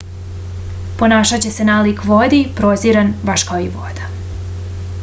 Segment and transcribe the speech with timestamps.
[1.01, 4.11] ponašaće se nalik vodi prozirno je baš kao i voda